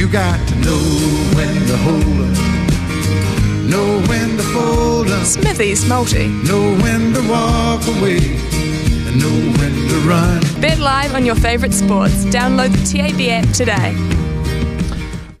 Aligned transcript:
You 0.00 0.10
got 0.10 0.48
to 0.48 0.54
know 0.56 0.78
when 1.34 1.66
to 1.66 1.76
hold 1.76 2.02
up, 2.02 3.68
know 3.68 4.00
when 4.08 4.36
to 4.36 4.42
fold 4.44 5.08
up, 5.08 5.26
Smithy's 5.26 5.86
Multi. 5.86 6.28
know 6.28 6.74
when 6.78 7.12
to 7.12 7.28
walk 7.28 7.82
away, 7.86 8.18
and 8.18 9.18
know 9.18 9.58
when 9.58 9.88
to 9.88 10.08
run. 10.08 10.40
Bet 10.60 10.78
live 10.78 11.14
on 11.14 11.26
your 11.26 11.34
favourite 11.34 11.74
sports. 11.74 12.24
Download 12.26 12.70
the 12.70 12.98
TAB 12.98 13.20
app 13.28 13.52
today. 13.52 13.94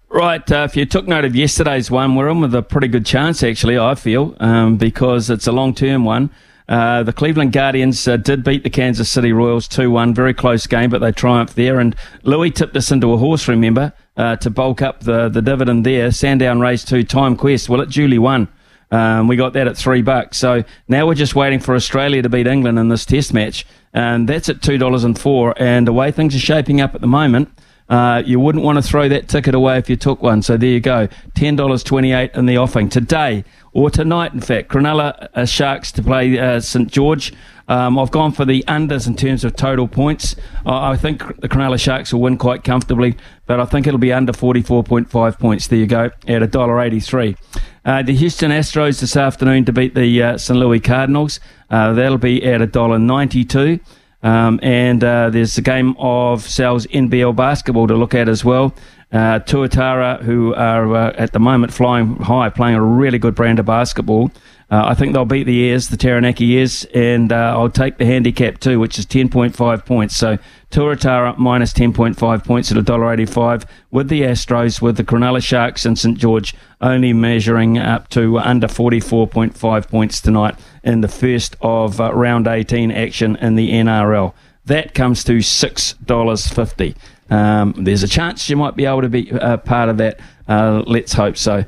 Right, 0.08 0.52
uh, 0.52 0.66
if 0.68 0.76
you 0.76 0.84
took 0.84 1.06
note 1.06 1.24
of 1.24 1.34
yesterday's 1.34 1.90
one, 1.90 2.14
we're 2.16 2.28
in 2.28 2.40
with 2.40 2.54
a 2.54 2.62
pretty 2.62 2.88
good 2.88 3.06
chance, 3.06 3.42
actually, 3.42 3.78
I 3.78 3.94
feel, 3.94 4.36
um, 4.40 4.76
because 4.76 5.30
it's 5.30 5.46
a 5.46 5.52
long 5.52 5.72
term 5.74 6.04
one. 6.04 6.30
Uh, 6.70 7.02
the 7.02 7.12
Cleveland 7.12 7.52
Guardians 7.52 8.06
uh, 8.06 8.16
did 8.16 8.44
beat 8.44 8.62
the 8.62 8.70
Kansas 8.70 9.10
City 9.10 9.32
Royals 9.32 9.66
2 9.66 9.90
1. 9.90 10.14
Very 10.14 10.32
close 10.32 10.68
game, 10.68 10.88
but 10.88 11.00
they 11.00 11.10
triumphed 11.10 11.56
there. 11.56 11.80
And 11.80 11.96
Louis 12.22 12.52
tipped 12.52 12.76
us 12.76 12.92
into 12.92 13.12
a 13.12 13.16
horse, 13.16 13.48
remember, 13.48 13.92
uh, 14.16 14.36
to 14.36 14.50
bulk 14.50 14.80
up 14.80 15.00
the, 15.00 15.28
the 15.28 15.42
dividend 15.42 15.84
there. 15.84 16.12
Sandown 16.12 16.60
Race 16.60 16.84
2 16.84 17.02
Time 17.02 17.34
Quest. 17.34 17.68
Well, 17.68 17.80
it 17.80 17.90
duly 17.90 18.18
won. 18.18 18.46
Um, 18.92 19.26
we 19.26 19.34
got 19.34 19.52
that 19.54 19.66
at 19.66 19.76
three 19.76 20.02
bucks. 20.02 20.38
So 20.38 20.62
now 20.86 21.08
we're 21.08 21.14
just 21.14 21.34
waiting 21.34 21.58
for 21.58 21.74
Australia 21.74 22.22
to 22.22 22.28
beat 22.28 22.46
England 22.46 22.78
in 22.78 22.88
this 22.88 23.04
test 23.04 23.34
match. 23.34 23.66
And 23.92 24.28
that's 24.28 24.48
at 24.48 24.60
$2.04. 24.60 25.54
And 25.56 25.88
the 25.88 25.92
way 25.92 26.12
things 26.12 26.36
are 26.36 26.40
shaping 26.40 26.80
up 26.80 26.94
at 26.94 27.00
the 27.00 27.08
moment, 27.08 27.48
uh, 27.90 28.22
you 28.24 28.38
wouldn't 28.38 28.64
want 28.64 28.76
to 28.76 28.82
throw 28.82 29.08
that 29.08 29.28
ticket 29.28 29.54
away 29.54 29.76
if 29.76 29.90
you 29.90 29.96
took 29.96 30.22
one. 30.22 30.42
So 30.42 30.56
there 30.56 30.70
you 30.70 30.80
go. 30.80 31.08
$10.28 31.34 32.36
in 32.36 32.46
the 32.46 32.56
offing. 32.56 32.88
Today, 32.88 33.44
or 33.72 33.90
tonight, 33.90 34.32
in 34.32 34.40
fact, 34.40 34.68
Cronulla 34.68 35.28
uh, 35.34 35.44
Sharks 35.44 35.90
to 35.92 36.02
play 36.02 36.38
uh, 36.38 36.60
St 36.60 36.90
George. 36.90 37.32
Um, 37.66 37.98
I've 37.98 38.10
gone 38.10 38.32
for 38.32 38.44
the 38.44 38.64
unders 38.66 39.06
in 39.06 39.14
terms 39.16 39.44
of 39.44 39.54
total 39.54 39.86
points. 39.86 40.34
I 40.66 40.96
think 40.96 41.40
the 41.40 41.48
Cronulla 41.48 41.78
Sharks 41.78 42.12
will 42.12 42.20
win 42.20 42.36
quite 42.36 42.64
comfortably, 42.64 43.16
but 43.46 43.60
I 43.60 43.64
think 43.64 43.86
it'll 43.86 43.98
be 43.98 44.12
under 44.12 44.32
44.5 44.32 45.38
points. 45.38 45.68
There 45.68 45.78
you 45.78 45.86
go, 45.86 46.06
at 46.06 46.42
$1.83. 46.42 47.36
Uh, 47.84 48.02
the 48.02 48.14
Houston 48.14 48.50
Astros 48.50 49.00
this 49.00 49.16
afternoon 49.16 49.64
to 49.66 49.72
beat 49.72 49.94
the 49.94 50.22
uh, 50.22 50.36
St. 50.36 50.58
Louis 50.58 50.80
Cardinals. 50.80 51.38
Uh, 51.70 51.92
that'll 51.92 52.18
be 52.18 52.44
at 52.44 52.60
$1.92. 52.60 53.80
Um, 54.22 54.60
and 54.62 55.02
uh, 55.02 55.30
there's 55.30 55.56
a 55.56 55.62
game 55.62 55.96
of 55.98 56.42
Sal's 56.42 56.86
NBL 56.88 57.34
basketball 57.34 57.86
to 57.86 57.94
look 57.94 58.14
at 58.14 58.28
as 58.28 58.44
well. 58.44 58.74
Uh, 59.12 59.40
Tuatara, 59.40 60.22
who 60.22 60.54
are 60.54 60.94
uh, 60.94 61.12
at 61.16 61.32
the 61.32 61.40
moment 61.40 61.72
flying 61.72 62.16
high, 62.16 62.48
playing 62.48 62.76
a 62.76 62.82
really 62.82 63.18
good 63.18 63.34
brand 63.34 63.58
of 63.58 63.66
basketball. 63.66 64.30
Uh, 64.70 64.84
I 64.86 64.94
think 64.94 65.14
they'll 65.14 65.24
beat 65.24 65.44
the 65.44 65.68
Airs, 65.68 65.88
the 65.88 65.96
Taranaki 65.96 66.56
Airs, 66.56 66.84
and 66.94 67.32
uh, 67.32 67.54
I'll 67.58 67.70
take 67.70 67.98
the 67.98 68.06
handicap 68.06 68.60
too, 68.60 68.78
which 68.78 69.00
is 69.00 69.06
10.5 69.06 69.84
points. 69.84 70.16
So 70.16 70.38
Tuatara 70.70 71.36
minus 71.36 71.72
10.5 71.72 72.44
points 72.44 72.70
at 72.70 72.78
$1.85 72.78 73.64
with 73.90 74.08
the 74.08 74.22
Astros, 74.22 74.80
with 74.80 74.96
the 74.96 75.02
Cronulla 75.02 75.42
Sharks 75.42 75.84
and 75.84 75.98
St 75.98 76.16
George 76.16 76.54
only 76.80 77.12
measuring 77.12 77.78
up 77.78 78.08
to 78.10 78.38
under 78.38 78.68
44.5 78.68 79.88
points 79.88 80.20
tonight 80.20 80.54
in 80.84 81.00
the 81.00 81.08
first 81.08 81.56
of 81.60 82.00
uh, 82.00 82.14
round 82.14 82.46
18 82.46 82.92
action 82.92 83.34
in 83.36 83.56
the 83.56 83.72
NRL. 83.72 84.34
That 84.66 84.94
comes 84.94 85.24
to 85.24 85.38
$6.50. 85.38 86.94
Um, 87.30 87.74
there's 87.76 88.02
a 88.02 88.08
chance 88.08 88.48
you 88.50 88.56
might 88.56 88.76
be 88.76 88.84
able 88.86 89.02
to 89.02 89.08
be 89.08 89.30
uh, 89.32 89.56
part 89.58 89.88
of 89.88 89.98
that. 89.98 90.20
Uh, 90.48 90.82
let's 90.86 91.12
hope 91.12 91.36
so. 91.36 91.64